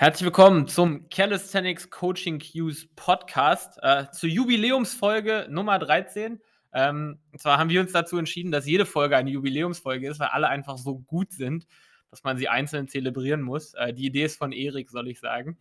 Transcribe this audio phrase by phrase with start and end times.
[0.00, 6.40] Herzlich willkommen zum Calisthenics Coaching Cues Podcast äh, zur Jubiläumsfolge Nummer 13.
[6.72, 10.28] Ähm, und zwar haben wir uns dazu entschieden, dass jede Folge eine Jubiläumsfolge ist, weil
[10.28, 11.66] alle einfach so gut sind,
[12.12, 13.74] dass man sie einzeln zelebrieren muss.
[13.74, 15.58] Äh, die Idee ist von Erik, soll ich sagen.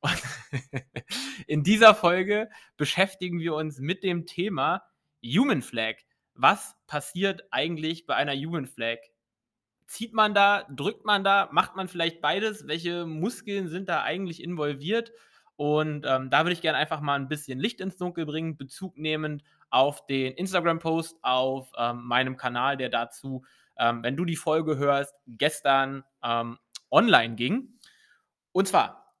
[0.00, 0.22] Und
[1.46, 4.82] in dieser Folge beschäftigen wir uns mit dem Thema
[5.24, 5.94] Human Flag.
[6.34, 8.98] Was passiert eigentlich bei einer Human Flag?
[9.86, 12.66] Zieht man da, drückt man da, macht man vielleicht beides?
[12.66, 15.12] Welche Muskeln sind da eigentlich involviert?
[15.56, 18.98] Und ähm, da würde ich gerne einfach mal ein bisschen Licht ins Dunkel bringen, Bezug
[18.98, 23.44] nehmend auf den Instagram-Post auf ähm, meinem Kanal, der dazu,
[23.78, 26.58] ähm, wenn du die Folge hörst, gestern ähm,
[26.90, 27.78] online ging.
[28.52, 29.14] Und zwar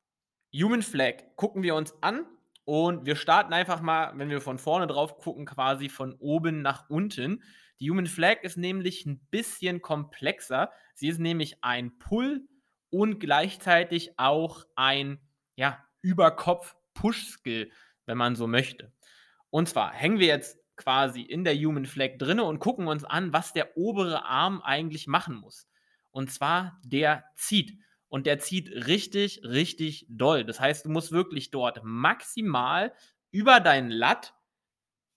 [0.54, 2.24] Human Flag gucken wir uns an
[2.64, 6.88] und wir starten einfach mal, wenn wir von vorne drauf gucken, quasi von oben nach
[6.88, 7.42] unten.
[7.80, 10.70] Die Human Flag ist nämlich ein bisschen komplexer.
[10.94, 12.48] Sie ist nämlich ein Pull
[12.90, 15.20] und gleichzeitig auch ein
[15.56, 17.70] ja, Überkopf-Push-Skill,
[18.06, 18.92] wenn man so möchte.
[19.50, 23.32] Und zwar hängen wir jetzt quasi in der Human Flag drinne und gucken uns an,
[23.32, 25.68] was der obere Arm eigentlich machen muss.
[26.10, 27.78] Und zwar der zieht.
[28.14, 30.44] Und der zieht richtig, richtig doll.
[30.44, 32.92] Das heißt, du musst wirklich dort maximal
[33.32, 34.34] über deinen Latt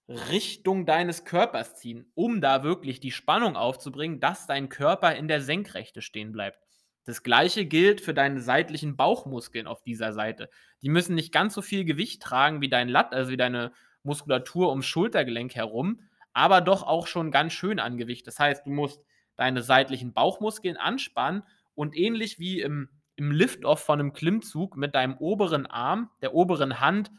[0.08, 5.42] Richtung deines Körpers ziehen, um da wirklich die Spannung aufzubringen, dass dein Körper in der
[5.42, 6.58] Senkrechte stehen bleibt.
[7.06, 10.50] Das gleiche gilt für deine seitlichen Bauchmuskeln auf dieser Seite.
[10.82, 14.72] Die müssen nicht ganz so viel Gewicht tragen wie dein Latt, also wie deine Muskulatur
[14.72, 16.02] ums Schultergelenk herum,
[16.34, 18.26] aber doch auch schon ganz schön an Gewicht.
[18.26, 19.04] Das heißt, du musst
[19.36, 21.44] deine seitlichen Bauchmuskeln anspannen
[21.78, 26.80] und ähnlich wie im, im Lift-Off von einem Klimmzug mit deinem oberen Arm, der oberen
[26.80, 27.12] Hand,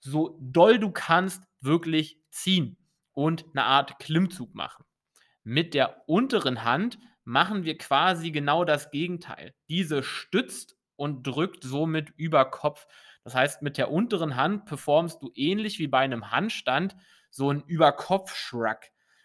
[0.00, 2.76] so doll du kannst wirklich ziehen
[3.12, 4.84] und eine Art Klimmzug machen.
[5.44, 9.54] Mit der unteren Hand machen wir quasi genau das Gegenteil.
[9.68, 12.86] Diese stützt und drückt somit über Kopf.
[13.24, 16.96] Das heißt, mit der unteren Hand performst du ähnlich wie bei einem Handstand
[17.30, 18.78] so einen Überkopf-Shrug.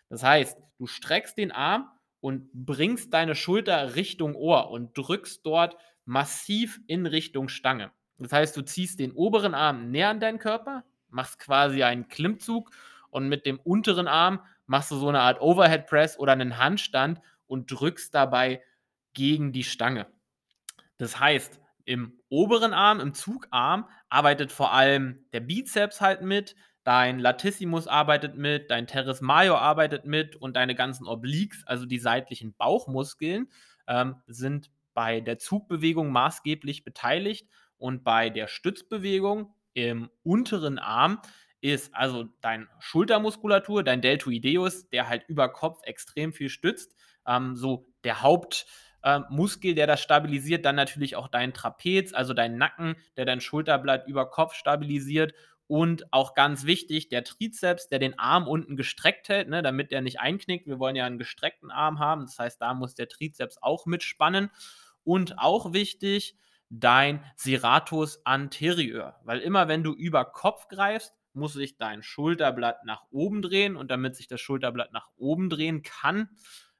[0.09, 1.89] Das heißt, du streckst den Arm
[2.19, 7.91] und bringst deine Schulter Richtung Ohr und drückst dort massiv in Richtung Stange.
[8.17, 12.71] Das heißt, du ziehst den oberen Arm näher an deinen Körper, machst quasi einen Klimmzug
[13.09, 17.19] und mit dem unteren Arm machst du so eine Art Overhead Press oder einen Handstand
[17.47, 18.63] und drückst dabei
[19.13, 20.07] gegen die Stange.
[20.97, 27.19] Das heißt, im oberen Arm, im Zugarm, arbeitet vor allem der Bizeps halt mit, dein
[27.19, 32.53] Latissimus arbeitet mit, dein Teres Major arbeitet mit und deine ganzen Obliques, also die seitlichen
[32.53, 33.49] Bauchmuskeln,
[33.87, 41.21] ähm, sind bei der Zugbewegung maßgeblich beteiligt und bei der Stützbewegung im unteren Arm
[41.59, 46.95] ist also dein Schultermuskulatur, dein Deltoideus, der halt über Kopf extrem viel stützt.
[47.27, 52.57] Ähm, so der Hauptmuskel, äh, der das stabilisiert, dann natürlich auch dein Trapez, also dein
[52.57, 55.33] Nacken, der dein Schulterblatt über Kopf stabilisiert.
[55.67, 60.01] Und auch ganz wichtig, der Trizeps, der den Arm unten gestreckt hält, ne, damit der
[60.01, 60.67] nicht einknickt.
[60.67, 62.25] Wir wollen ja einen gestreckten Arm haben.
[62.25, 64.51] Das heißt, da muss der Trizeps auch mitspannen.
[65.03, 66.37] Und auch wichtig,
[66.69, 69.19] dein Serratus anterior.
[69.23, 73.91] Weil immer wenn du über Kopf greifst, muss sich dein Schulterblatt nach oben drehen und
[73.91, 76.29] damit sich das Schulterblatt nach oben drehen kann,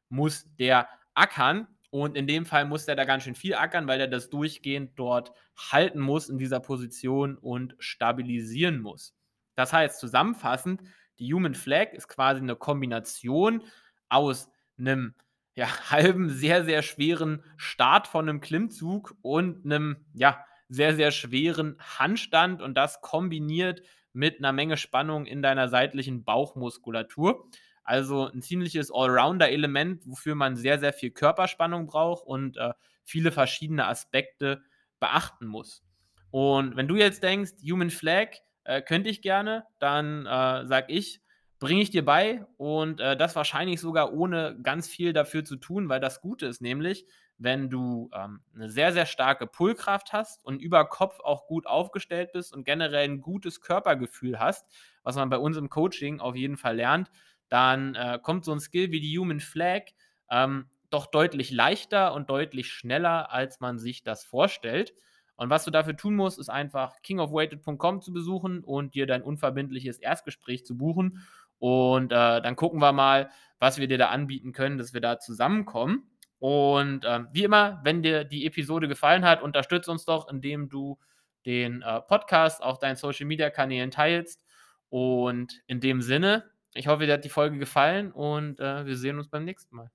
[0.10, 1.68] muss der ackern.
[1.96, 5.00] Und in dem Fall muss der da ganz schön viel ackern, weil er das durchgehend
[5.00, 9.16] dort halten muss in dieser Position und stabilisieren muss.
[9.56, 10.82] Das heißt, zusammenfassend,
[11.20, 13.64] die Human Flag ist quasi eine Kombination
[14.10, 15.16] aus einem
[15.54, 21.78] ja, halben, sehr, sehr schweren Start von einem Klimmzug und einem, ja, sehr, sehr schweren
[21.80, 27.50] Handstand und das kombiniert mit einer Menge Spannung in deiner seitlichen Bauchmuskulatur.
[27.86, 32.74] Also ein ziemliches Allrounder-Element, wofür man sehr, sehr viel Körperspannung braucht und äh,
[33.04, 34.64] viele verschiedene Aspekte
[35.00, 35.84] beachten muss.
[36.32, 38.30] Und wenn du jetzt denkst, Human Flag
[38.64, 41.22] äh, könnte ich gerne, dann äh, sag ich,
[41.60, 45.88] bringe ich dir bei und äh, das wahrscheinlich sogar ohne ganz viel dafür zu tun,
[45.88, 47.06] weil das Gute ist nämlich,
[47.38, 52.32] wenn du ähm, eine sehr, sehr starke Pullkraft hast und über Kopf auch gut aufgestellt
[52.34, 54.66] bist und generell ein gutes Körpergefühl hast,
[55.04, 57.12] was man bei uns im Coaching auf jeden Fall lernt,
[57.50, 59.84] dann äh, kommt so ein Skill wie die Human Flag
[60.30, 64.94] ähm, doch deutlich leichter und deutlich schneller, als man sich das vorstellt.
[65.36, 69.98] Und was du dafür tun musst, ist einfach kingofweighted.com zu besuchen und dir dein unverbindliches
[69.98, 71.26] Erstgespräch zu buchen.
[71.60, 75.20] Und äh, dann gucken wir mal, was wir dir da anbieten können, dass wir da
[75.20, 76.10] zusammenkommen.
[76.40, 80.98] Und äh, wie immer, wenn dir die Episode gefallen hat, unterstütze uns doch, indem du
[81.46, 84.42] den äh, Podcast auf deinen Social Media Kanälen teilst.
[84.90, 89.18] Und in dem Sinne, ich hoffe, dir hat die Folge gefallen und äh, wir sehen
[89.18, 89.92] uns beim nächsten Mal.